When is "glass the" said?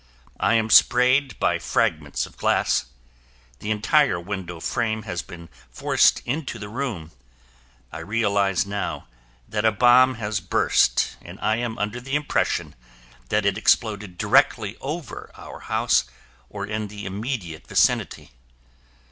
2.35-3.69